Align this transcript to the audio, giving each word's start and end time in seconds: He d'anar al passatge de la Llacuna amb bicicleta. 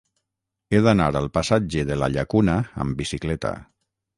He 0.71 0.79
d'anar 0.87 1.09
al 1.19 1.29
passatge 1.35 1.83
de 1.91 1.99
la 2.05 2.09
Llacuna 2.15 2.57
amb 2.87 2.99
bicicleta. 3.03 3.57